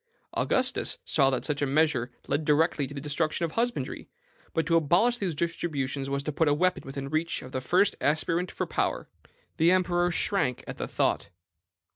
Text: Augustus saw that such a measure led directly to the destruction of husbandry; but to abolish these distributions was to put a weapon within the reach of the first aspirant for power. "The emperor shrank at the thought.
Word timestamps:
Augustus 0.33 0.97
saw 1.05 1.29
that 1.29 1.45
such 1.45 1.61
a 1.61 1.65
measure 1.67 2.09
led 2.27 2.43
directly 2.43 2.87
to 2.87 2.93
the 2.95 2.99
destruction 2.99 3.45
of 3.45 3.51
husbandry; 3.51 4.09
but 4.51 4.65
to 4.65 4.75
abolish 4.75 5.17
these 5.19 5.35
distributions 5.35 6.09
was 6.09 6.23
to 6.23 6.31
put 6.31 6.47
a 6.47 6.55
weapon 6.55 6.81
within 6.83 7.03
the 7.03 7.09
reach 7.11 7.43
of 7.43 7.51
the 7.51 7.61
first 7.61 7.95
aspirant 8.01 8.49
for 8.49 8.65
power. 8.65 9.07
"The 9.57 9.69
emperor 9.69 10.09
shrank 10.11 10.63
at 10.65 10.77
the 10.77 10.87
thought. 10.87 11.29